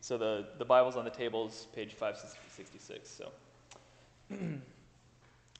[0.00, 3.08] So the, the Bible's on the tables, page 566.
[3.08, 3.30] So,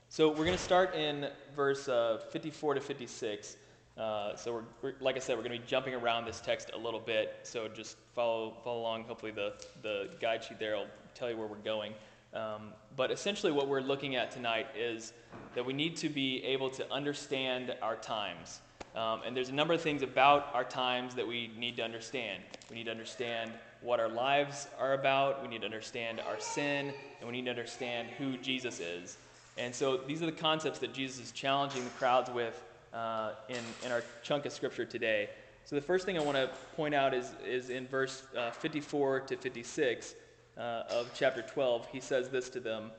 [0.09, 3.57] so we're going to start in verse uh, 54 to 56.
[3.97, 6.71] Uh, so we're, we're, like I said, we're going to be jumping around this text
[6.73, 7.41] a little bit.
[7.43, 9.05] So just follow follow along.
[9.05, 11.95] Hopefully the the guide sheet there will tell you where we're going.
[12.33, 15.15] Um, but essentially, what we're looking at tonight is
[15.55, 18.61] that we need to be able to understand our times.
[18.95, 22.43] Um, and there's a number of things about our times that we need to understand.
[22.71, 26.93] We need to understand what our lives are about, we need to understand our sin,
[27.21, 29.19] and we need to understand who Jesus is.
[29.57, 33.61] And so these are the concepts that Jesus is challenging the crowds with uh, in,
[33.85, 35.29] in our chunk of scripture today.
[35.65, 39.21] So the first thing I want to point out is, is in verse uh, 54
[39.21, 40.15] to 56
[40.57, 40.61] uh,
[40.91, 41.89] of chapter 12.
[41.93, 42.91] He says this to them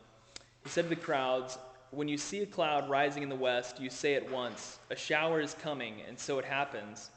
[0.63, 1.57] He said to the crowds,
[1.91, 5.41] When you see a cloud rising in the west, you say at once, A shower
[5.41, 7.09] is coming, and so it happens.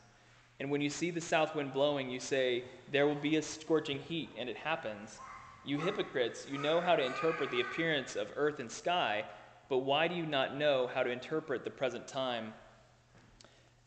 [0.62, 2.62] And when you see the south wind blowing, you say,
[2.92, 5.20] There will be a scorching heat, and it happens.
[5.64, 9.24] You hypocrites, you know how to interpret the appearance of earth and sky,
[9.68, 12.54] but why do you not know how to interpret the present time?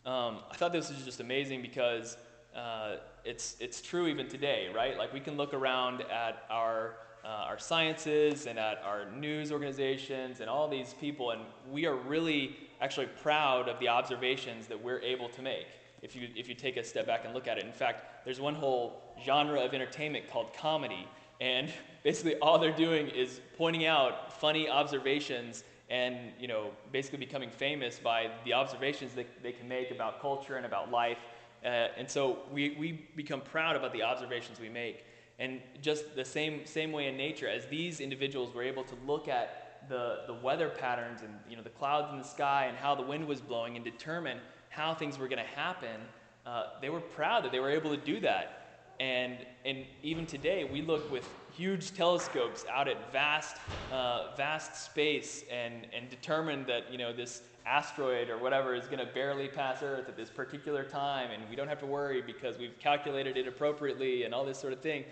[0.05, 2.17] Um, I thought this was just amazing because
[2.53, 4.97] uh, it's, it's true even today, right?
[4.97, 10.41] Like we can look around at our, uh, our sciences and at our news organizations
[10.41, 11.39] and all these people, and
[11.71, 15.67] we are really actually proud of the observations that we're able to make
[16.01, 17.65] if you, if you take a step back and look at it.
[17.65, 21.07] In fact, there's one whole genre of entertainment called comedy,
[21.41, 21.71] and
[22.03, 27.99] basically all they're doing is pointing out funny observations and you know basically becoming famous
[27.99, 31.19] by the observations that they can make about culture and about life
[31.63, 35.05] uh, and so we, we become proud about the observations we make
[35.37, 39.27] and just the same same way in nature as these individuals were able to look
[39.27, 42.95] at the, the weather patterns and you know the clouds in the sky and how
[42.95, 44.39] the wind was blowing and determine
[44.75, 46.01] how things were going to happen,
[46.45, 48.61] uh, they were proud that they were able to do that.
[48.99, 53.57] And, and even today, we look with huge telescopes out at vast,
[53.91, 58.99] uh, vast space and, and determine that you know, this asteroid or whatever is going
[58.99, 62.57] to barely pass Earth at this particular time, and we don't have to worry because
[62.57, 65.03] we've calculated it appropriately and all this sort of thing.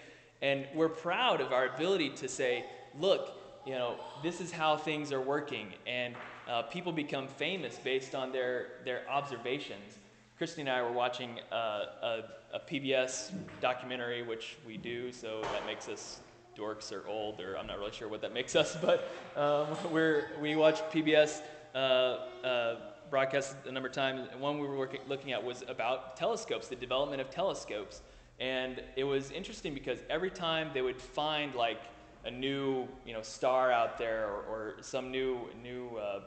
[0.41, 2.65] And we're proud of our ability to say,
[2.99, 5.73] look, you know, this is how things are working.
[5.87, 6.15] And
[6.49, 9.97] uh, people become famous based on their, their observations.
[10.37, 12.23] Christy and I were watching uh, a,
[12.53, 13.31] a, PBS
[13.61, 16.19] documentary, which we do, so that makes us
[16.57, 20.25] dorks or old, or I'm not really sure what that makes us, but um, we're,
[20.41, 21.41] we watch PBS
[21.75, 22.75] uh, uh,
[23.09, 26.67] broadcasts a number of times, and one we were working, looking at was about telescopes,
[26.67, 28.01] the development of telescopes.
[28.39, 31.79] And it was interesting because every time they would find like
[32.25, 36.21] a new you know star out there or, or some new new uh,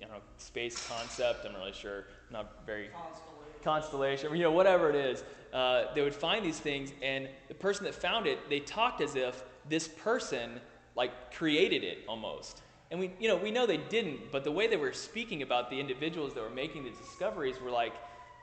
[0.00, 1.44] I don't know space concept.
[1.44, 2.04] I'm not really sure.
[2.28, 3.62] I'm not very constellation.
[3.62, 4.36] constellation.
[4.36, 5.24] You know whatever it is.
[5.52, 9.14] Uh, they would find these things, and the person that found it, they talked as
[9.14, 10.60] if this person
[10.96, 12.62] like created it almost.
[12.90, 15.70] And we you know we know they didn't, but the way they were speaking about
[15.70, 17.94] the individuals that were making the discoveries were like.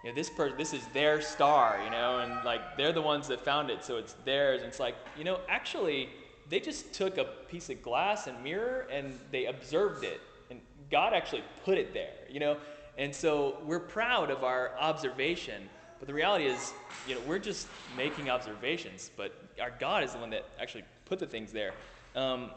[0.04, 3.28] You know, this person, this is their star, you know, and like they're the ones
[3.28, 4.62] that found it, so it's theirs.
[4.62, 6.10] And it's like, you know, actually,
[6.52, 10.20] they just took a piece of glass and mirror and they observed it.
[10.50, 10.60] And
[10.92, 12.58] God actually put it there, you know?
[12.98, 15.70] And so we're proud of our observation.
[15.98, 16.74] But the reality is,
[17.08, 21.20] you know, we're just making observations, but our God is the one that actually put
[21.20, 21.72] the things there.
[22.18, 22.52] Um,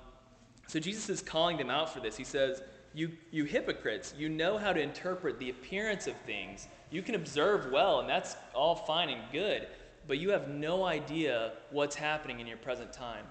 [0.66, 2.16] so Jesus is calling them out for this.
[2.16, 2.62] He says,
[2.94, 6.66] you, you hypocrites, you know how to interpret the appearance of things.
[6.90, 9.68] You can observe well, and that's all fine and good,
[10.08, 13.24] but you have no idea what's happening in your present time.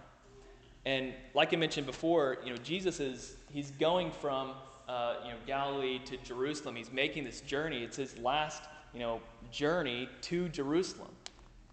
[0.86, 4.52] And like I mentioned before, you know, Jesus is he's going from
[4.88, 6.76] uh, you know Galilee to Jerusalem.
[6.76, 7.84] He's making this journey.
[7.84, 8.64] It's his last
[8.94, 9.22] you know
[9.52, 11.10] journey to Jerusalem.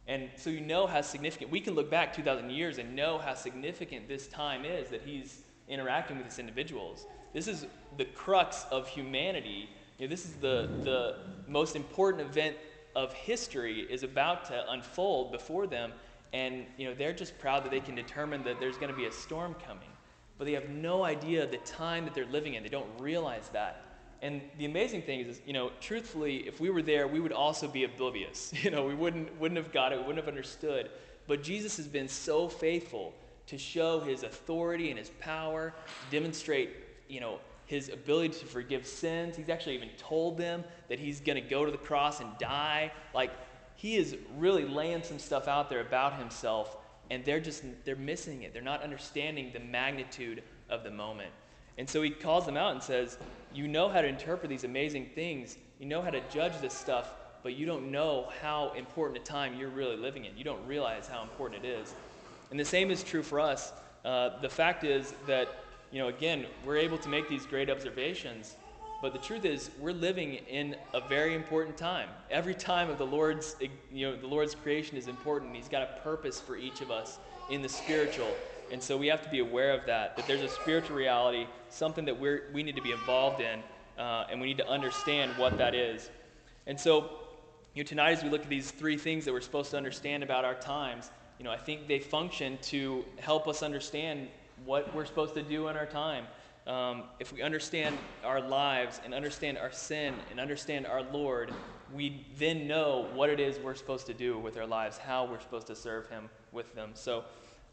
[0.06, 3.34] And so you know how significant we can look back 2,000 years and know how
[3.34, 7.06] significant this time is that he's interacting with these individuals.
[7.32, 7.66] This is
[7.97, 9.69] the crux of humanity.
[9.98, 12.56] You know, this is the, the most important event
[12.97, 15.92] of history is about to unfold before them
[16.32, 19.06] and you know they're just proud that they can determine that there's going to be
[19.06, 19.88] a storm coming.
[20.38, 22.62] But they have no idea the time that they're living in.
[22.62, 23.84] They don't realize that.
[24.22, 27.68] And the amazing thing is, you know truthfully if we were there we would also
[27.68, 28.53] be oblivious.
[28.62, 30.91] You know we wouldn't wouldn't have got it we wouldn't have understood.
[31.27, 33.15] But jesus has been so faithful
[33.47, 35.74] to show his authority and his power
[36.10, 36.71] demonstrate
[37.09, 37.41] you know
[37.71, 39.36] his ability to forgive sins.
[39.36, 42.91] He's actually even told them that he's going to go to the cross and die.
[43.15, 43.30] Like
[43.80, 46.77] he is really laying some stuff out there about himself
[47.10, 48.53] and they're just they're missing it.
[48.53, 51.30] They're not understanding the magnitude of the moment.
[51.78, 53.18] And so he calls them out and says
[53.54, 55.56] you know how to interpret these amazing things.
[55.78, 59.59] You know how to judge this stuff but you don't know how important a time
[59.59, 60.36] you're really living in.
[60.36, 61.94] You don't realize how important it is.
[62.50, 63.72] And the same is true for us.
[64.04, 65.48] Uh, the fact is that,
[65.91, 68.56] you know, again, we're able to make these great observations,
[69.00, 72.08] but the truth is we're living in a very important time.
[72.30, 73.56] Every time of the Lord's,
[73.92, 75.56] you know, the Lord's creation is important.
[75.56, 77.18] He's got a purpose for each of us
[77.48, 78.30] in the spiritual.
[78.70, 82.04] And so we have to be aware of that, that there's a spiritual reality, something
[82.04, 83.60] that we're, we need to be involved in,
[83.98, 86.10] uh, and we need to understand what that is.
[86.66, 87.10] And so,
[87.74, 90.22] you know, tonight as we look at these three things that we're supposed to understand
[90.22, 94.28] about our times, you know, I think they function to help us understand
[94.64, 96.26] what we're supposed to do in our time.
[96.70, 101.52] Um, if we understand our lives and understand our sin and understand our Lord,
[101.92, 105.40] we then know what it is we're supposed to do with our lives, how we're
[105.40, 106.90] supposed to serve Him with them.
[106.94, 107.24] So,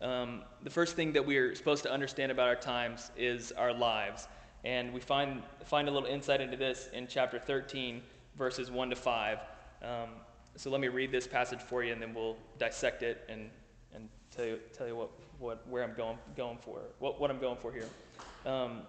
[0.02, 4.28] um, the first thing that we're supposed to understand about our times is our lives.
[4.64, 8.02] And we find, find a little insight into this in chapter 13,
[8.36, 9.40] verses 1 to 5.
[9.84, 10.10] Um,
[10.56, 13.52] so let me read this passage for you, and then we'll dissect it and,
[13.94, 17.40] and tell you, tell you what, what, where I'm going, going for, what, what I'm
[17.40, 17.86] going for here.
[18.48, 18.84] Um,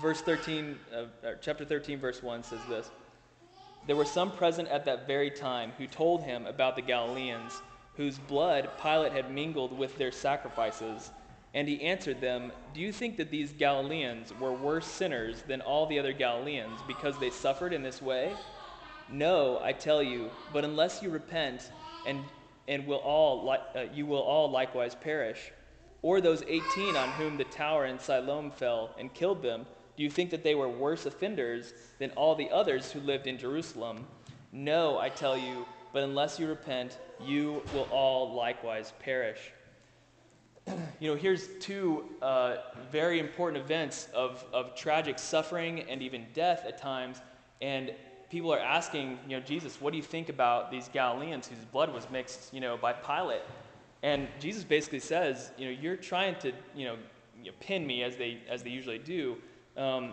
[0.00, 1.04] verse 13, uh,
[1.40, 2.90] chapter 13, verse 1 says this
[3.86, 7.62] There were some present at that very time who told him about the Galileans
[7.96, 11.12] whose blood Pilate had mingled with their sacrifices.
[11.54, 15.86] And he answered them, Do you think that these Galileans were worse sinners than all
[15.86, 18.34] the other Galileans because they suffered in this way?
[19.08, 21.70] No, I tell you, but unless you repent,
[22.04, 22.24] and,
[22.66, 25.52] and will all uh, you will all likewise perish.
[26.06, 29.66] Or those 18 on whom the tower in Siloam fell and killed them,
[29.96, 33.36] do you think that they were worse offenders than all the others who lived in
[33.36, 34.06] Jerusalem?
[34.52, 39.50] No, I tell you, but unless you repent, you will all likewise perish.
[41.00, 42.58] you know, here's two uh,
[42.92, 47.20] very important events of, of tragic suffering and even death at times.
[47.60, 47.92] And
[48.30, 51.92] people are asking, you know, Jesus, what do you think about these Galileans whose blood
[51.92, 53.42] was mixed, you know, by Pilate?
[54.06, 56.96] And Jesus basically says, you know, you're trying to, you know,
[57.42, 59.36] you know pin me as they, as they usually do.
[59.76, 60.12] Um,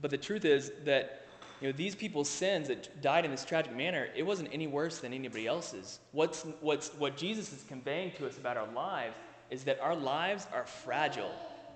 [0.00, 1.26] but the truth is that
[1.60, 5.00] you know, these people's sins that died in this tragic manner, it wasn't any worse
[5.00, 5.98] than anybody else's.
[6.12, 9.16] What's, what's, what Jesus is conveying to us about our lives
[9.50, 11.32] is that our lives are fragile.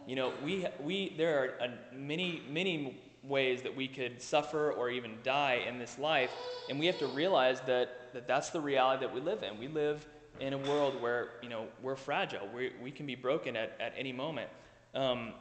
[0.07, 5.17] You know, we, we, there are many, many ways that we could suffer or even
[5.25, 6.31] die in this life,
[6.71, 9.59] and we have to realize that, that that's the reality that we live in.
[9.59, 10.07] We live
[10.43, 12.49] in a world where, you know, we're fragile.
[12.53, 14.51] We, we can be broken at, at any moment.
[14.93, 15.35] Um,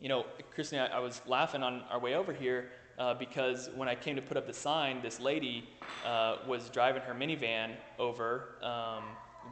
[0.00, 3.88] you know, Christine, I, I was laughing on our way over here uh, because when
[3.88, 5.68] I came to put up the sign, this lady
[6.04, 9.04] uh, was driving her minivan over um,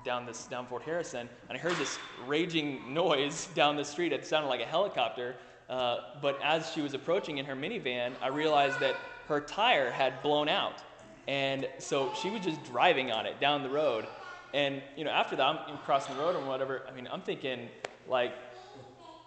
[0.04, 4.12] down this down Fort Harrison, and I heard this raging noise down the street.
[4.12, 5.36] It sounded like a helicopter.
[5.68, 8.96] Uh, but as she was approaching in her minivan, I realized that
[9.28, 10.82] her tire had blown out,
[11.28, 14.04] and so she was just driving on it down the road.
[14.52, 16.82] And you know, after that, I'm crossing the road or whatever.
[16.88, 17.68] I mean, I'm thinking
[18.08, 18.32] like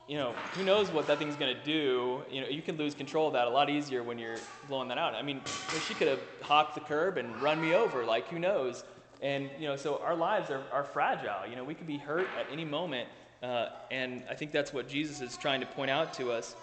[0.08, 2.24] you know, who knows what that thing's to do.
[2.30, 4.38] You know, you can lose control of that a lot easier when you're
[4.68, 5.16] blowing that out.
[5.16, 5.42] I mean,
[5.88, 8.84] she could have hopped the curb and run me over, like, who knows?
[9.22, 11.50] And, you know, so our lives are, are fragile.
[11.50, 13.08] You know, we could be hurt at any moment.
[13.42, 16.56] Uh, and I think that's what Jesus is trying to point out to us.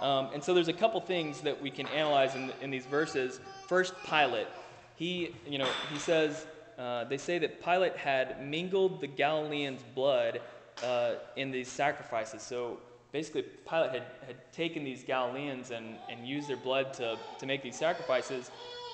[0.00, 3.40] Um, and so there's a couple things that we can analyze in, in these verses.
[3.66, 4.46] First, Pilate.
[4.94, 6.46] He, you know, he says,
[6.78, 10.40] uh, they say that Pilate had mingled the Galileans' blood
[10.82, 12.42] uh, in these sacrifices.
[12.42, 12.78] So
[13.12, 17.62] basically, Pilate had, had taken these Galileans and, and used their blood to, to make
[17.62, 18.50] these sacrifices.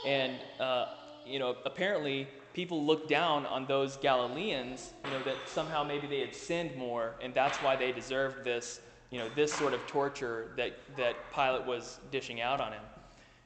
[0.06, 0.86] And, uh,
[1.26, 6.20] you know, apparently people looked down on those Galileans, you know, that somehow maybe they
[6.20, 10.52] had sinned more, and that's why they deserved this, you know, this sort of torture
[10.56, 12.82] that, that Pilate was dishing out on him.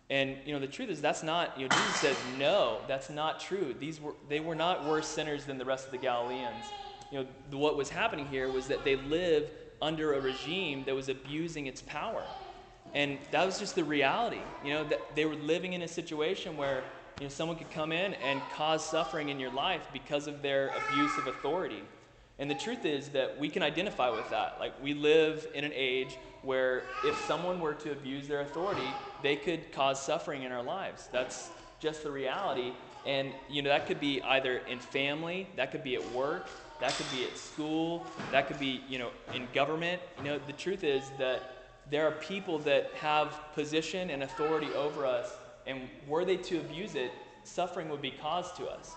[0.08, 3.40] And you know the truth is that's not you know Jesus says no that's not
[3.40, 6.72] true these were they were not worse sinners than the rest of the Galileans
[7.10, 11.08] you know, what was happening here was that they lived under a regime that was
[11.08, 12.24] abusing its power.
[12.94, 14.40] And that was just the reality.
[14.64, 16.82] You know, that they were living in a situation where,
[17.20, 20.68] you know, someone could come in and cause suffering in your life because of their
[20.68, 21.82] abuse of authority.
[22.38, 24.56] And the truth is that we can identify with that.
[24.60, 28.88] Like, we live in an age where if someone were to abuse their authority,
[29.22, 31.08] they could cause suffering in our lives.
[31.10, 31.50] That's
[31.80, 32.72] just the reality.
[33.06, 36.48] And, you know, that could be either in family, that could be at work,
[36.80, 40.02] that could be at school, that could be, you know, in government.
[40.18, 41.52] You know, the truth is that
[41.90, 45.32] there are people that have position and authority over us,
[45.66, 47.12] and were they to abuse it,
[47.44, 48.96] suffering would be caused to us.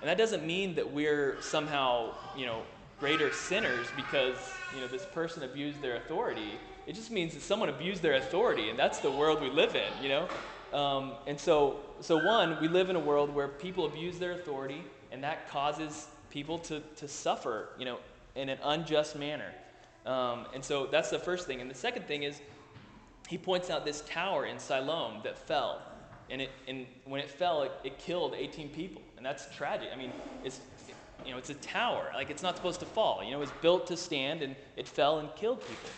[0.00, 2.62] And that doesn't mean that we're somehow, you know,
[3.00, 4.36] greater sinners because,
[4.74, 6.58] you know, this person abused their authority.
[6.86, 10.02] It just means that someone abused their authority, and that's the world we live in,
[10.02, 10.28] you know?
[10.72, 14.82] Um, and so, so, one, we live in a world where people abuse their authority,
[15.12, 17.98] and that causes people to, to suffer, you know,
[18.34, 19.52] in an unjust manner.
[20.06, 21.60] Um, and so that's the first thing.
[21.60, 22.40] And the second thing is
[23.28, 25.82] he points out this tower in Siloam that fell.
[26.30, 29.02] And, it, and when it fell, it, it killed 18 people.
[29.16, 29.88] And that's tragic.
[29.92, 30.12] I mean,
[30.44, 30.60] it's,
[31.24, 32.10] you know, it's a tower.
[32.14, 33.22] Like, it's not supposed to fall.
[33.22, 35.90] You know, it was built to stand, and it fell and killed people.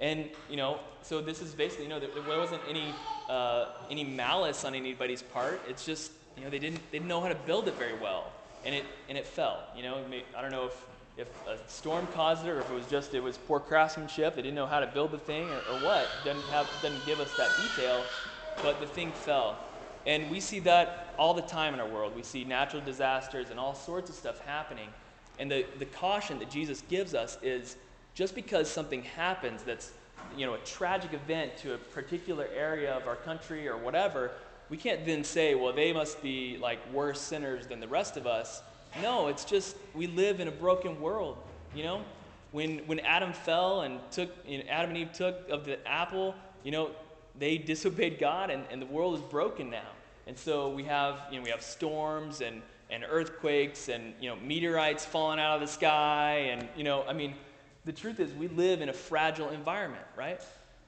[0.00, 2.92] And, you know, so this is basically, you know, there, there wasn't any,
[3.28, 5.60] uh, any malice on anybody's part.
[5.68, 8.32] It's just, you know, they didn't, they didn't know how to build it very well.
[8.64, 9.62] And it, and it fell.
[9.76, 10.02] You know,
[10.36, 13.22] I don't know if, if a storm caused it or if it was just, it
[13.22, 14.34] was poor craftsmanship.
[14.34, 16.08] They didn't know how to build the thing or, or what.
[16.24, 18.02] Doesn't, have, doesn't give us that detail.
[18.62, 19.58] But the thing fell.
[20.06, 22.14] And we see that all the time in our world.
[22.14, 24.88] We see natural disasters and all sorts of stuff happening.
[25.38, 27.76] And the, the caution that Jesus gives us is
[28.14, 29.92] just because something happens that's
[30.36, 34.30] you know, a tragic event to a particular area of our country or whatever,
[34.70, 38.26] we can't then say, well, they must be like worse sinners than the rest of
[38.26, 38.62] us.
[39.02, 41.36] No, it's just we live in a broken world,
[41.74, 42.02] you know?
[42.52, 46.36] When, when Adam fell and took, you know, Adam and Eve took of the apple,
[46.62, 46.90] you know,
[47.36, 49.90] they disobeyed God and, and the world is broken now.
[50.26, 54.36] And so we have, you know, we have storms and, and earthquakes and, you know,
[54.36, 56.48] meteorites falling out of the sky.
[56.50, 57.34] And, you know, I mean,
[57.84, 60.40] the truth is we live in a fragile environment, right?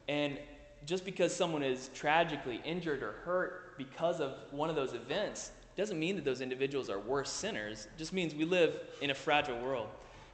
[0.09, 0.38] And
[0.87, 5.99] just because someone is tragically injured or hurt because of one of those events doesn't
[5.99, 7.87] mean that those individuals are worse sinners.
[7.95, 9.88] It just means we live in a fragile world.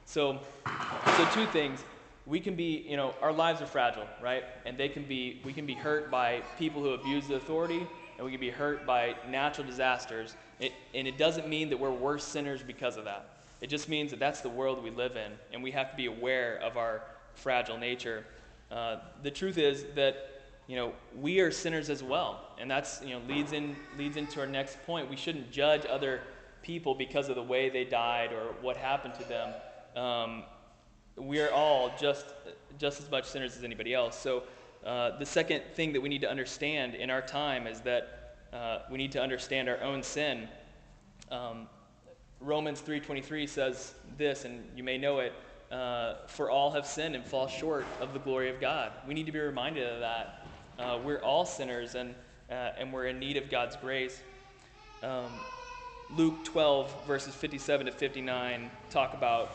[0.05, 0.39] So,
[1.17, 1.83] so two things
[2.25, 4.43] we can be, you know, our lives are fragile, right?
[4.65, 7.85] And they can be, we can be hurt by people who abuse the authority,
[8.17, 10.35] and we can be hurt by natural disasters.
[10.59, 13.29] It, and it doesn't mean that we're worse sinners because of that.
[13.61, 16.07] It just means that that's the world we live in, and we have to be
[16.07, 17.03] aware of our
[17.33, 18.25] fragile nature.
[18.71, 23.11] Uh, the truth is that, you know, we are sinners as well, and that's, you
[23.11, 25.09] know, leads in leads into our next point.
[25.09, 26.21] We shouldn't judge other
[26.61, 29.53] people because of the way they died or what happened to them.
[29.95, 30.43] Um,
[31.15, 32.25] we are all just,
[32.79, 34.17] just as much sinners as anybody else.
[34.17, 34.43] So,
[34.85, 38.79] uh, the second thing that we need to understand in our time is that uh,
[38.91, 40.47] we need to understand our own sin.
[41.31, 41.67] Um,
[42.41, 45.33] Romans 3:23 says this, and you may know it:
[45.71, 49.25] uh, "For all have sinned and fall short of the glory of God." We need
[49.25, 50.45] to be reminded of that.
[50.77, 52.13] Uh, we're all sinners, and
[52.51, 54.21] uh, and we're in need of God's grace.
[55.01, 55.31] Um,
[56.11, 59.51] Luke 12, verses 57 to 59, talk about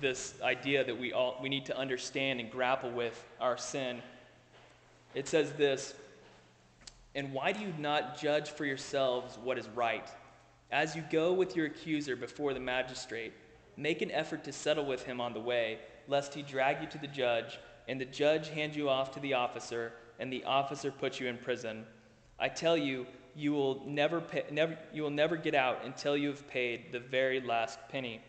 [0.00, 4.00] this idea that we, all, we need to understand and grapple with our sin.
[5.14, 5.94] It says this
[7.14, 10.08] And why do you not judge for yourselves what is right?
[10.70, 13.32] As you go with your accuser before the magistrate,
[13.76, 16.98] make an effort to settle with him on the way, lest he drag you to
[16.98, 21.18] the judge, and the judge hand you off to the officer, and the officer put
[21.18, 21.84] you in prison.
[22.38, 26.28] I tell you, you will never, pay, never, you will never get out until you
[26.28, 28.20] have paid the very last penny.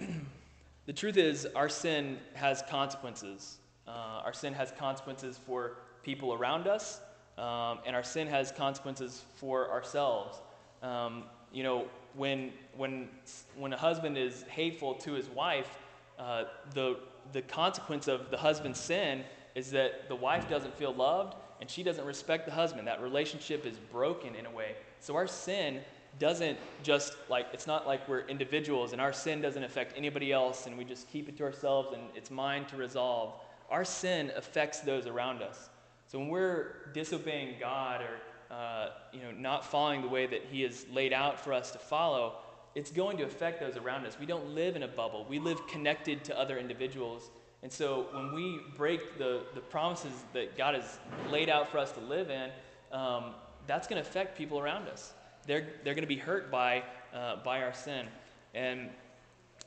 [0.86, 3.58] the truth is, our sin has consequences.
[3.88, 7.00] Uh, our sin has consequences for people around us,
[7.38, 10.38] um, and our sin has consequences for ourselves.
[10.82, 13.08] Um, you know, when, when,
[13.56, 15.78] when a husband is hateful to his wife,
[16.18, 16.98] uh, the,
[17.32, 21.82] the consequence of the husband's sin is that the wife doesn't feel loved and she
[21.82, 22.86] doesn't respect the husband.
[22.86, 24.76] That relationship is broken in a way.
[25.00, 25.80] So our sin
[26.18, 30.66] doesn't just like, it's not like we're individuals and our sin doesn't affect anybody else
[30.66, 33.34] and we just keep it to ourselves and it's mine to resolve.
[33.70, 35.68] Our sin affects those around us.
[36.06, 40.62] So when we're disobeying God or uh, you know, not following the way that He
[40.62, 42.38] has laid out for us to follow,
[42.74, 44.18] it's going to affect those around us.
[44.18, 45.26] We don't live in a bubble.
[45.28, 47.30] We live connected to other individuals
[47.62, 50.98] and so when we break the, the promises that God has
[51.30, 52.50] laid out for us to live in,
[52.92, 53.34] um,
[53.66, 55.12] that's going to affect people around us.
[55.46, 58.06] They're, they're going to be hurt by, uh, by our sin.
[58.54, 58.90] And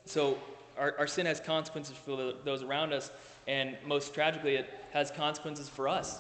[0.06, 0.38] so
[0.82, 3.12] our, our sin has consequences for those around us,
[3.48, 6.20] and most tragically, it has consequences for us.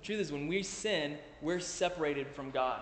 [0.00, 2.80] The truth is, when we sin, we're separated from God.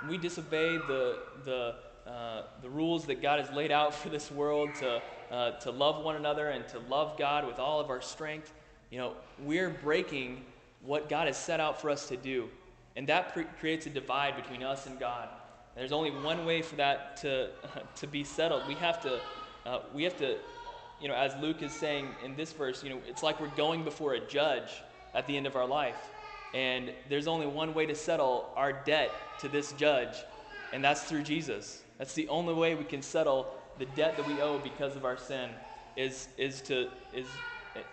[0.00, 1.74] When we disobey the, the,
[2.08, 6.04] uh, the rules that God has laid out for this world to uh, to love
[6.04, 8.52] one another and to love God with all of our strength,
[8.90, 10.44] you know, we're breaking
[10.82, 12.48] what God has set out for us to do.
[12.96, 15.28] And that pre- creates a divide between us and God.
[15.74, 18.66] And there's only one way for that to, uh, to be settled.
[18.66, 19.20] We have to,
[19.66, 20.38] uh, we have to,
[21.00, 23.84] you know, as Luke is saying in this verse, you know, it's like we're going
[23.84, 24.70] before a judge
[25.14, 26.10] at the end of our life.
[26.52, 30.16] And there's only one way to settle our debt to this judge,
[30.72, 31.82] and that's through Jesus.
[31.98, 35.16] That's the only way we can settle the debt that we owe because of our
[35.16, 35.50] sin
[35.96, 37.42] is, is to, is,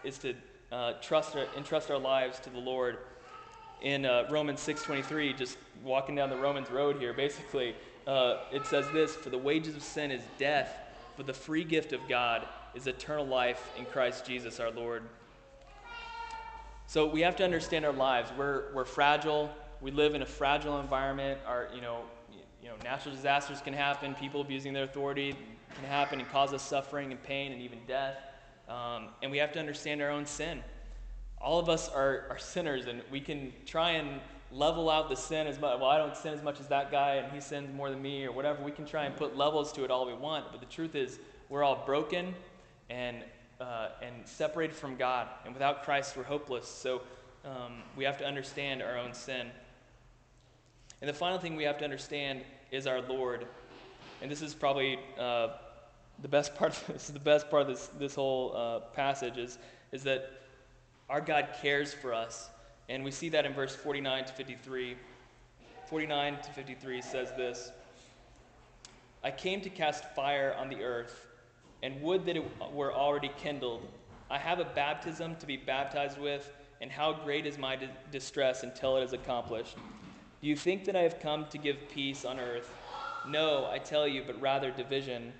[0.03, 0.33] is to
[0.71, 2.97] uh, trust our, entrust our lives to the Lord.
[3.79, 7.75] In uh, Romans 6.23, just walking down the Romans road here, basically,
[8.07, 10.75] uh, it says this For the wages of sin is death,
[11.17, 15.03] but the free gift of God is eternal life in Christ Jesus our Lord.
[16.85, 18.31] So we have to understand our lives.
[18.37, 19.49] We're, we're fragile.
[19.81, 21.39] We live in a fragile environment.
[21.45, 22.03] Our, you know,
[22.61, 24.15] you know, natural disasters can happen.
[24.15, 25.35] People abusing their authority
[25.75, 28.17] can happen and cause us suffering and pain and even death.
[28.69, 30.61] Um, and we have to understand our own sin.
[31.39, 34.19] All of us are, are sinners, and we can try and
[34.51, 35.79] level out the sin as much.
[35.79, 38.25] Well, I don't sin as much as that guy, and he sins more than me,
[38.25, 38.63] or whatever.
[38.63, 40.51] We can try and put levels to it all we want.
[40.51, 42.33] But the truth is, we're all broken
[42.89, 43.23] and
[43.59, 45.27] uh, and separated from God.
[45.45, 46.67] And without Christ, we're hopeless.
[46.67, 47.01] So
[47.43, 49.47] um, we have to understand our own sin.
[51.01, 53.47] And the final thing we have to understand is our Lord.
[54.21, 55.49] And this is probably uh,
[56.21, 56.73] the best part.
[56.73, 59.57] Of, this is the best part of this this whole uh, passage is
[59.91, 60.31] is that
[61.09, 62.49] our God cares for us,
[62.89, 64.95] and we see that in verse 49 to 53.
[65.89, 67.71] 49 to 53 says this.
[69.23, 71.27] I came to cast fire on the earth
[71.83, 73.87] and would that it were already kindled.
[74.29, 76.51] I have a baptism to be baptized with,
[76.81, 79.77] and how great is my di- distress until it is accomplished.
[80.41, 82.71] Do you think that I have come to give peace on earth?
[83.27, 85.33] No, I tell you, but rather division.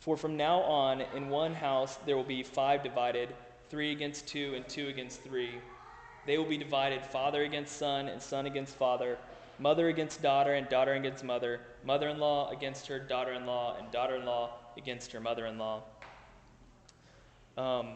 [0.00, 3.34] For from now on, in one house there will be five divided,
[3.68, 5.50] three against two, and two against three.
[6.26, 9.16] They will be divided, father against son, and son against father,
[9.58, 13.76] mother against daughter, and daughter against mother, mother in law against her daughter in law,
[13.78, 15.82] and daughter in law against her mother in law.
[17.56, 17.92] Um,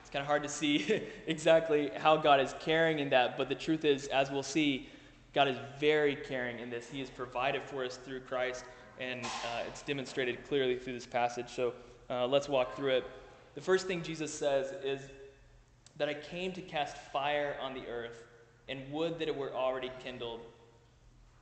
[0.00, 3.54] it's kind of hard to see exactly how God is caring in that, but the
[3.54, 4.88] truth is, as we'll see,
[5.32, 6.90] God is very caring in this.
[6.90, 8.64] He has provided for us through Christ,
[8.98, 11.48] and uh, it's demonstrated clearly through this passage.
[11.48, 11.72] So
[12.10, 13.04] uh, let's walk through it.
[13.54, 15.00] The first thing Jesus says is
[16.00, 18.24] that I came to cast fire on the earth,
[18.70, 20.40] and would that it were already kindled.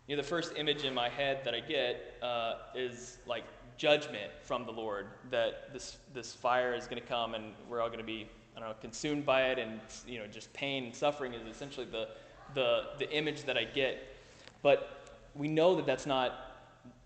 [0.08, 3.44] You know, the first image in my head that I get uh, is like
[3.76, 7.86] judgment from the Lord that this, this fire is going to come and we're all
[7.86, 10.94] going to be, I don't know, consumed by it and, you know, just pain and
[10.94, 12.08] suffering is essentially the,
[12.54, 14.16] the, the image that I get.
[14.60, 16.32] But we know that that's not,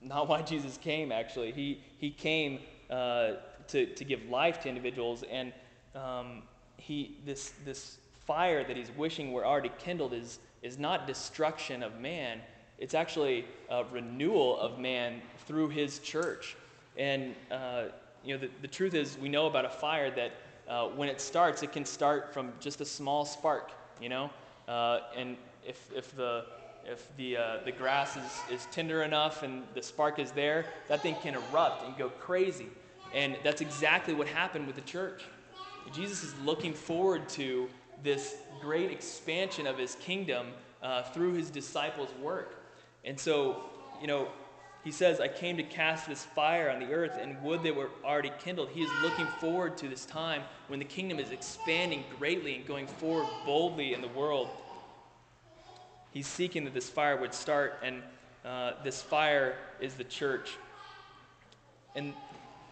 [0.00, 1.52] not why Jesus came, actually.
[1.52, 3.32] He, he came uh,
[3.68, 5.52] to, to give life to individuals, and
[5.94, 6.44] um,
[6.82, 12.00] he, this, this fire that he's wishing were already kindled is, is not destruction of
[12.00, 12.40] man,
[12.78, 16.56] it's actually a renewal of man through his church.
[16.98, 17.84] And uh,
[18.24, 20.32] you know, the, the truth is, we know about a fire that
[20.68, 23.70] uh, when it starts, it can start from just a small spark.
[24.00, 24.30] You know,
[24.66, 26.46] uh, and if if the
[26.84, 31.02] if the uh, the grass is, is tender enough and the spark is there, that
[31.02, 32.68] thing can erupt and go crazy.
[33.14, 35.22] And that's exactly what happened with the church.
[35.92, 37.68] Jesus is looking forward to
[38.02, 40.48] this great expansion of his kingdom
[40.82, 42.64] uh, through his disciples' work.
[43.04, 43.64] And so,
[44.00, 44.28] you know,
[44.84, 47.90] he says, I came to cast this fire on the earth, and would that were
[48.04, 48.68] already kindled.
[48.70, 52.88] He is looking forward to this time when the kingdom is expanding greatly and going
[52.88, 54.48] forward boldly in the world.
[56.10, 58.02] He's seeking that this fire would start, and
[58.44, 60.50] uh, this fire is the church.
[61.94, 62.12] And,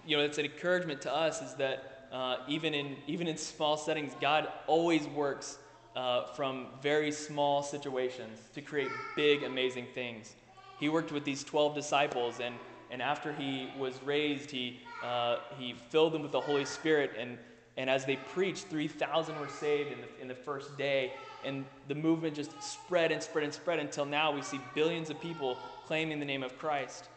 [0.05, 3.77] you know, it's an encouragement to us is that uh, even, in, even in small
[3.77, 5.59] settings, God always works
[5.97, 10.35] uh, from very small situations to create big, amazing things
[10.81, 12.55] he worked with these 12 disciples, and,
[12.91, 17.13] and after he was raised, he, uh, he filled them with the Holy Spirit.
[17.19, 17.37] And,
[17.77, 21.13] and as they preached, 3,000 were saved in the, in the first day.
[21.45, 25.21] And the movement just spread and spread and spread until now we see billions of
[25.21, 27.11] people claiming the name of Christ.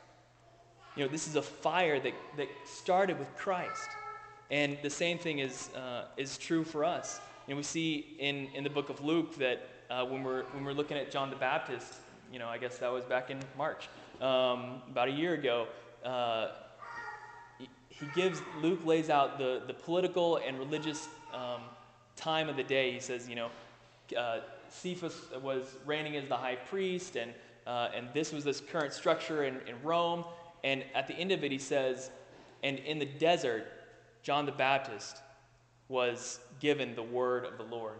[0.95, 3.95] You know, this is a fire that, that started with Christ.
[4.51, 7.19] And the same thing is, uh, is true for us.
[7.47, 10.73] Know, we see in, in the book of Luke that uh, when, we're, when we're
[10.73, 11.95] looking at John the Baptist,
[12.31, 13.89] you know, I guess that was back in March,
[14.21, 15.67] um, about a year ago.
[16.03, 16.49] Uh,
[17.89, 21.61] he gives, Luke lays out the, the political and religious um,
[22.15, 22.91] time of the day.
[22.91, 23.49] He says, you know,
[24.17, 27.31] uh, Cephas was reigning as the high priest, and,
[27.67, 30.25] uh, and this was this current structure in, in Rome.
[30.63, 32.09] And at the end of it, he says,
[32.63, 33.67] and in the desert,
[34.23, 35.17] John the Baptist
[35.89, 37.99] was given the word of the Lord.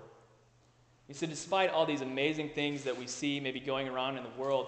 [1.07, 4.41] He said, despite all these amazing things that we see maybe going around in the
[4.41, 4.67] world,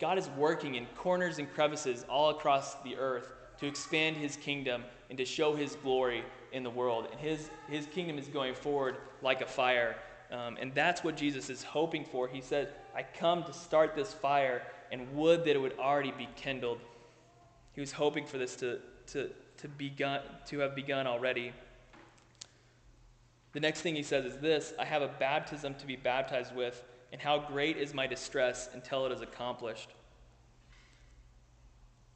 [0.00, 4.82] God is working in corners and crevices all across the earth to expand his kingdom
[5.10, 7.06] and to show his glory in the world.
[7.12, 9.96] And his, his kingdom is going forward like a fire.
[10.32, 12.26] Um, and that's what Jesus is hoping for.
[12.26, 16.28] He said, I come to start this fire and would that it would already be
[16.34, 16.80] kindled.
[17.74, 21.52] He was hoping for this to, to, to, begun, to have begun already.
[23.52, 26.82] The next thing he says is this I have a baptism to be baptized with,
[27.12, 29.90] and how great is my distress until it is accomplished.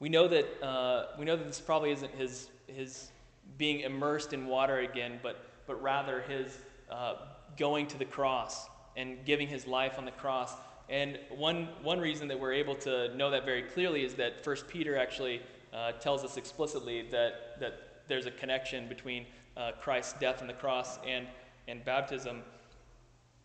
[0.01, 3.11] We know that, uh, we know that this probably isn't his, his
[3.59, 6.59] being immersed in water again, but, but rather his
[6.91, 7.15] uh,
[7.57, 10.53] going to the cross and giving his life on the cross.
[10.89, 14.57] And one, one reason that we're able to know that very clearly is that 1
[14.69, 15.41] Peter actually
[15.75, 17.75] uh, tells us explicitly that, that
[18.09, 21.27] there's a connection between uh, Christ's death on the cross and,
[21.69, 22.43] and baptism.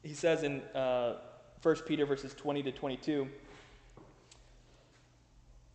[0.03, 1.17] He says in uh,
[1.61, 3.27] 1 Peter verses 20 to 22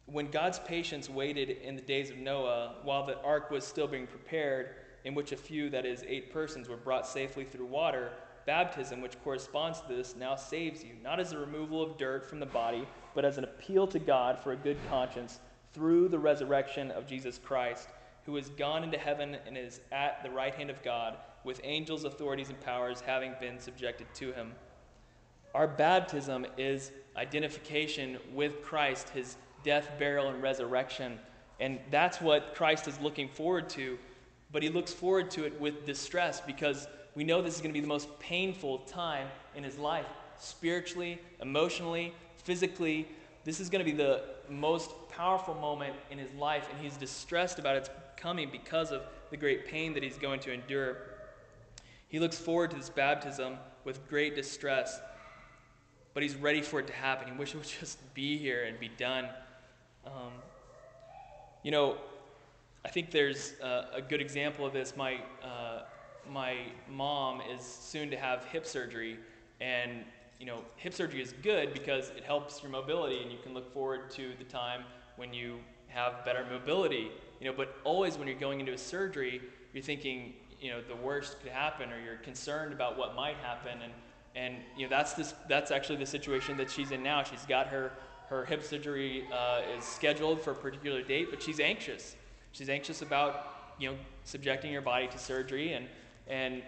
[0.07, 4.07] When God's patience waited in the days of Noah while the ark was still being
[4.07, 8.11] prepared, in which a few, that is, eight persons, were brought safely through water,
[8.47, 12.41] baptism, which corresponds to this, now saves you, not as a removal of dirt from
[12.41, 15.41] the body, but as an appeal to God for a good conscience
[15.75, 17.89] through the resurrection of Jesus Christ,
[18.25, 22.05] who has gone into heaven and is at the right hand of God, with angels,
[22.05, 24.53] authorities, and powers having been subjected to him.
[25.55, 31.19] Our baptism is identification with Christ, his death, burial, and resurrection.
[31.61, 33.99] And that's what Christ is looking forward to.
[34.53, 37.75] But he looks forward to it with distress because we know this is going to
[37.75, 40.07] be the most painful time in his life
[40.39, 43.07] spiritually, emotionally, physically.
[43.45, 47.59] This is going to be the most powerful moment in his life, and he's distressed
[47.59, 50.97] about its coming because of the great pain that he's going to endure.
[52.09, 55.01] He looks forward to this baptism with great distress,
[56.15, 57.29] but he's ready for it to happen.
[57.33, 59.29] He wishes it would just be here and be done.
[60.07, 60.33] Um,
[61.63, 61.97] you know,
[62.85, 64.97] I think there's a, a good example of this.
[64.97, 65.83] My, uh,
[66.31, 69.19] my mom is soon to have hip surgery,
[69.61, 70.05] and
[70.39, 73.73] you know, hip surgery is good because it helps your mobility, and you can look
[73.73, 74.85] forward to the time
[75.17, 77.11] when you have better mobility.
[77.41, 79.41] You know, but always when you're going into a surgery,
[79.73, 83.79] you're thinking, you know, the worst could happen, or you're concerned about what might happen,
[83.83, 83.93] and
[84.37, 87.23] and you know, that's this that's actually the situation that she's in now.
[87.23, 87.93] She's got her
[88.29, 92.17] her hip surgery uh, is scheduled for a particular date, but she's anxious.
[92.53, 95.87] She's anxious about you know subjecting her body to surgery, and
[96.27, 96.63] and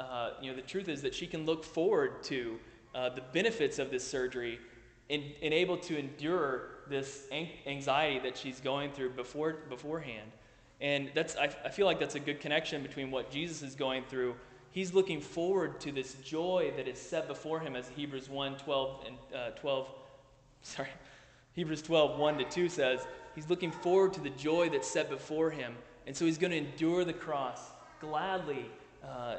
[0.00, 2.58] uh, you know the truth is that she can look forward to
[2.94, 4.58] uh, the benefits of this surgery
[5.10, 7.26] and, and able to endure this
[7.66, 10.30] anxiety that she's going through before, beforehand.
[10.80, 14.04] And that's, I, I feel like that's a good connection between what Jesus is going
[14.04, 14.34] through.
[14.72, 19.04] He's looking forward to this joy that is set before him, as Hebrews 1 12
[19.06, 19.88] and uh, 12,
[20.62, 20.88] sorry,
[21.54, 23.06] Hebrews 12 1 to 2 says.
[23.34, 25.74] He's looking forward to the joy that's set before him.
[26.06, 27.60] And so he's going to endure the cross
[28.00, 28.66] gladly
[29.06, 29.36] uh,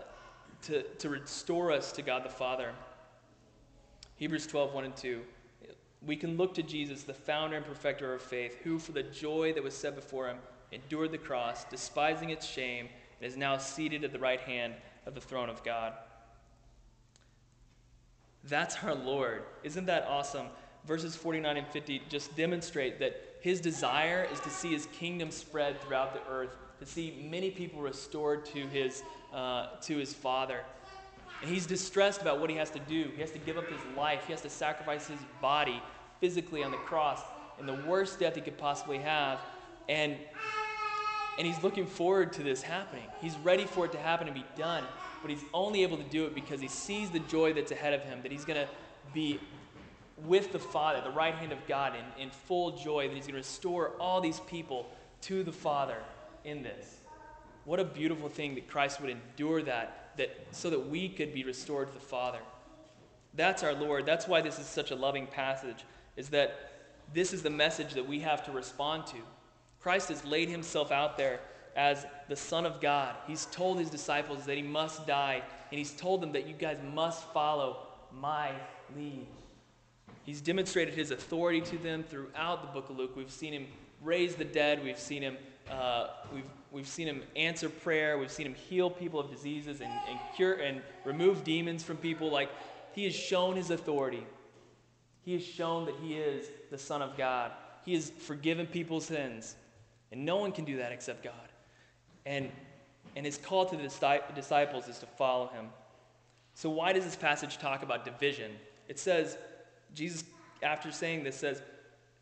[0.63, 2.71] to, to restore us to God the Father.
[4.15, 5.21] Hebrews 12 1 and 2
[6.05, 9.53] we can look to Jesus, the founder and perfecter of faith, who, for the joy
[9.53, 10.37] that was set before him,
[10.71, 12.89] endured the cross, despising its shame,
[13.19, 14.73] and is now seated at the right hand
[15.05, 15.93] of the throne of God.
[18.43, 19.43] That's our Lord.
[19.63, 20.47] Isn't that awesome?
[20.85, 25.79] Verses 49 and 50 just demonstrate that his desire is to see his kingdom spread
[25.81, 30.59] throughout the earth, to see many people restored to his, uh, to his Father.
[31.41, 33.09] And he's distressed about what he has to do.
[33.15, 35.81] He has to give up his life, he has to sacrifice his body
[36.23, 37.19] physically on the cross
[37.59, 39.41] in the worst death he could possibly have.
[39.89, 40.15] And,
[41.37, 43.03] and he's looking forward to this happening.
[43.19, 44.85] He's ready for it to happen and be done.
[45.21, 48.03] But he's only able to do it because he sees the joy that's ahead of
[48.03, 48.69] him, that he's going to
[49.13, 49.37] be
[50.25, 53.33] with the Father, the right hand of God, in, in full joy, that he's going
[53.33, 54.89] to restore all these people
[55.23, 55.97] to the Father
[56.45, 57.01] in this.
[57.65, 61.43] What a beautiful thing that Christ would endure that, that so that we could be
[61.43, 62.39] restored to the Father.
[63.33, 64.05] That's our Lord.
[64.05, 65.83] That's why this is such a loving passage
[66.15, 66.71] is that
[67.13, 69.17] this is the message that we have to respond to.
[69.79, 71.39] Christ has laid himself out there
[71.75, 73.15] as the Son of God.
[73.27, 76.77] He's told his disciples that he must die, and he's told them that you guys
[76.93, 78.51] must follow my
[78.95, 79.27] lead.
[80.23, 83.15] He's demonstrated his authority to them throughout the book of Luke.
[83.15, 83.67] We've seen him
[84.01, 85.37] raise the dead, we've seen him,
[85.69, 89.91] uh, we've, we've seen him answer prayer, we've seen him heal people of diseases and,
[90.09, 92.29] and cure and remove demons from people.
[92.29, 92.49] Like,
[92.93, 94.25] he has shown his authority.
[95.23, 97.51] He has shown that he is the Son of God.
[97.85, 99.55] He has forgiven people's sins.
[100.11, 101.33] And no one can do that except God.
[102.25, 102.51] And,
[103.15, 103.83] and his call to the
[104.35, 105.69] disciples is to follow him.
[106.53, 108.51] So, why does this passage talk about division?
[108.87, 109.37] It says,
[109.95, 110.23] Jesus,
[110.61, 111.61] after saying this, says,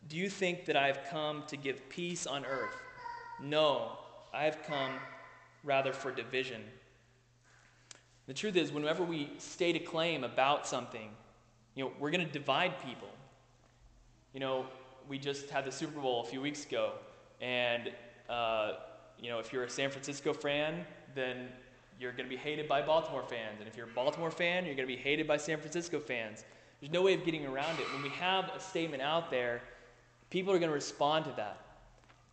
[0.08, 2.76] Do you think that I have come to give peace on earth?
[3.42, 3.98] No,
[4.34, 4.92] I have come
[5.64, 6.62] rather for division.
[8.28, 11.10] The truth is, whenever we state a claim about something,
[11.76, 13.10] you know, we're going to divide people.
[14.34, 14.66] You know,
[15.08, 16.94] we just had the Super Bowl a few weeks ago,
[17.42, 17.92] and,
[18.30, 18.74] uh,
[19.20, 21.50] you know, if you're a San Francisco fan, then
[22.00, 23.60] you're going to be hated by Baltimore fans.
[23.60, 26.46] And if you're a Baltimore fan, you're going to be hated by San Francisco fans.
[26.80, 27.86] There's no way of getting around it.
[27.94, 29.62] When we have a statement out there,
[30.32, 31.60] people are going to respond to that.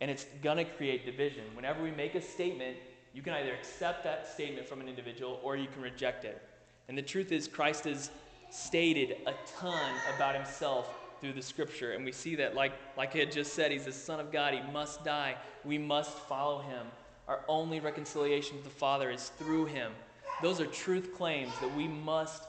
[0.01, 1.43] And it's going to create division.
[1.53, 2.77] Whenever we make a statement,
[3.13, 6.41] you can either accept that statement from an individual or you can reject it.
[6.87, 8.09] And the truth is, Christ has
[8.49, 11.93] stated a ton about himself through the scripture.
[11.93, 14.53] And we see that, like, like I had just said, he's the Son of God.
[14.53, 15.35] He must die.
[15.63, 16.87] We must follow him.
[17.27, 19.91] Our only reconciliation with the Father is through him.
[20.39, 22.43] Those are truth claims that we must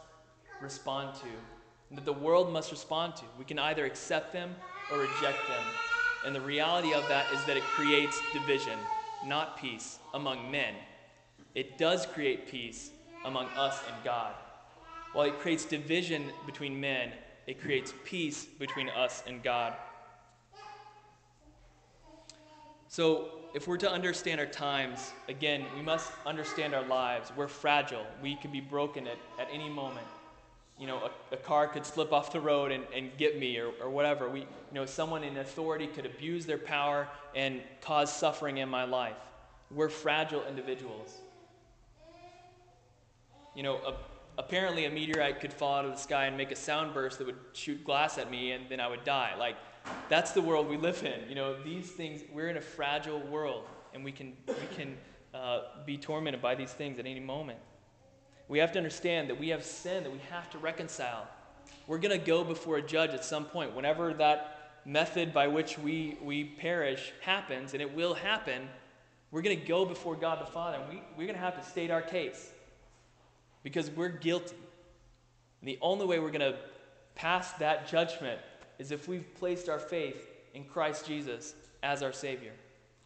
[0.61, 3.25] respond to, that the world must respond to.
[3.39, 4.55] We can either accept them
[4.89, 5.65] or reject them.
[6.23, 8.81] And the reality of that is that it creates division,
[9.23, 10.75] not peace, among men.
[11.55, 12.91] It does create peace
[13.25, 14.35] among us and God.
[15.13, 17.13] While it creates division between men,
[17.47, 19.75] it creates peace between us and God.
[22.89, 27.33] So, if we're to understand our times, again, we must understand our lives.
[27.37, 28.07] We're fragile.
[28.23, 30.07] We can be broken at, at any moment.
[30.79, 33.71] You know, a, a car could slip off the road and, and get me or,
[33.83, 34.29] or whatever.
[34.29, 38.85] We, you know, someone in authority could abuse their power and cause suffering in my
[38.85, 39.17] life.
[39.71, 41.17] We're fragile individuals.
[43.55, 43.95] You know, a,
[44.41, 47.27] apparently a meteorite could fall out of the sky and make a sound burst that
[47.27, 49.35] would shoot glass at me and then I would die.
[49.39, 49.57] Like,
[50.09, 51.29] that's the world we live in.
[51.29, 54.97] You know, these things, we're in a fragile world and we can, we can
[55.35, 57.59] uh, be tormented by these things at any moment.
[58.49, 61.29] We have to understand that we have sin that we have to reconcile.
[61.87, 63.77] We're going to go before a judge at some point.
[63.77, 68.69] Whenever that method by which we, we perish happens, and it will happen,
[69.31, 71.71] we're going to go before God the Father, and we, we're going to have to
[71.71, 72.53] state our case
[73.63, 74.57] because we're guilty.
[75.61, 76.59] And the only way we're going to
[77.15, 78.41] pass that judgment
[78.79, 82.53] is if we've placed our faith in Christ Jesus as our Savior.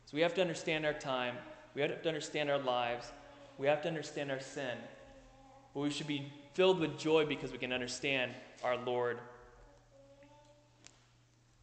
[0.07, 1.37] So we have to understand our time,
[1.75, 3.12] we have to understand our lives,
[3.59, 4.77] we have to understand our sin.
[5.73, 9.19] But we should be filled with joy because we can understand our Lord.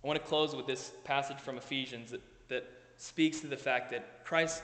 [0.04, 3.92] I want to close with this passage from Ephesians that, that speaks to the fact
[3.92, 4.64] that Christ,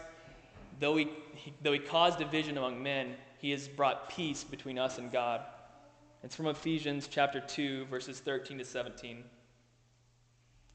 [0.80, 4.98] though he, he, though he caused division among men, he has brought peace between us
[4.98, 5.42] and God.
[6.24, 9.24] It's from Ephesians chapter 2, verses 13 to 17.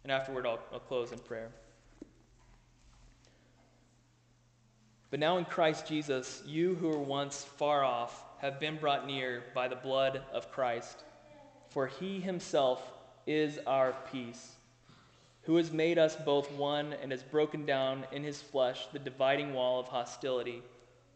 [0.05, 1.51] And afterward, I'll, I'll close in prayer.
[5.11, 9.43] But now in Christ Jesus, you who were once far off have been brought near
[9.55, 11.05] by the blood of Christ.
[11.69, 12.83] For he himself
[13.27, 14.53] is our peace,
[15.43, 19.53] who has made us both one and has broken down in his flesh the dividing
[19.53, 20.63] wall of hostility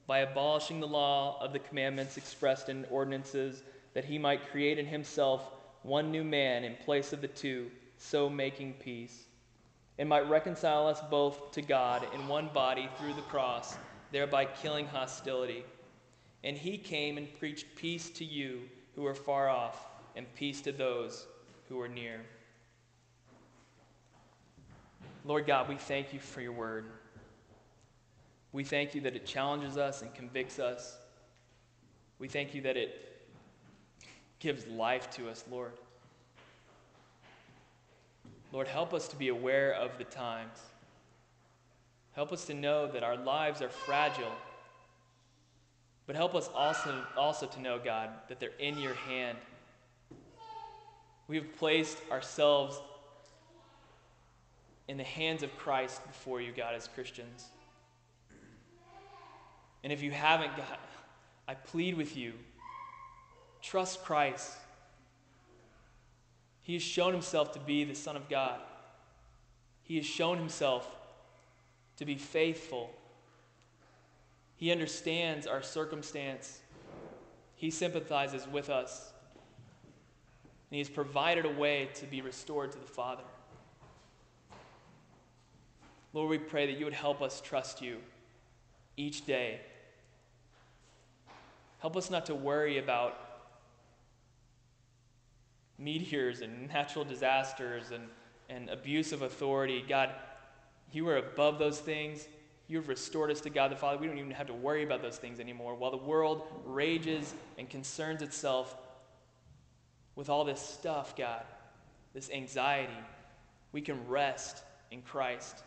[0.07, 3.63] by abolishing the law of the commandments expressed in ordinances,
[3.95, 5.51] that he might create in himself
[5.83, 9.25] one new man in place of the two, so making peace,
[9.99, 13.77] and might reconcile us both to God in one body through the cross,
[14.13, 15.65] thereby killing hostility.
[16.45, 18.63] And he came and preached peace to you
[18.95, 21.27] who are far off, and peace to those
[21.69, 22.21] who are near.
[25.25, 26.87] Lord God, we thank you for your word.
[28.57, 30.97] We thank you that it challenges us and convicts us.
[32.19, 33.29] We thank you that it
[34.39, 35.73] gives life to us, Lord.
[38.53, 40.59] Lord, help us to be aware of the times.
[42.13, 44.33] Help us to know that our lives are fragile.
[46.07, 49.37] But help us also, also to know, God, that they're in your hand.
[51.29, 52.81] We have placed ourselves
[54.89, 57.51] in the hands of Christ before you, God, as Christians.
[59.85, 60.79] And if you haven't, God,
[61.47, 62.33] I plead with you
[63.63, 64.53] trust Christ.
[66.63, 68.61] He has shown himself to be the Son of God.
[69.83, 70.89] He has shown himself
[71.97, 72.91] to be faithful.
[74.57, 76.61] He understands our circumstance.
[77.57, 79.13] He sympathizes with us.
[80.71, 83.23] And He has provided a way to be restored to the Father.
[86.13, 87.99] Lord, we pray that you would help us trust you
[88.97, 89.61] each day.
[91.79, 93.19] Help us not to worry about
[95.79, 98.05] meteors and natural disasters and,
[98.49, 99.85] and abuse of authority.
[99.87, 100.11] God,
[100.93, 102.27] you are above those things.
[102.69, 103.99] You've restored us to God the Father.
[103.99, 105.75] We don't even have to worry about those things anymore.
[105.75, 108.77] While the world rages and concerns itself
[110.17, 111.45] with all this stuff, God,
[112.15, 112.97] this anxiety,
[113.73, 115.63] we can rest in Christ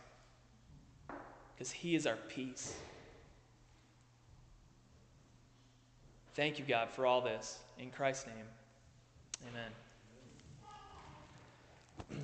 [1.54, 2.74] because He is our peace.
[6.40, 7.58] Thank you, God, for all this.
[7.78, 8.46] In Christ's name,
[12.08, 12.22] amen.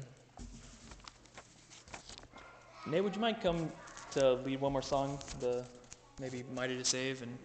[2.87, 3.71] Nate, would you mind come
[4.13, 5.67] to lead one more song, the
[6.19, 7.37] maybe Mighty to Save, and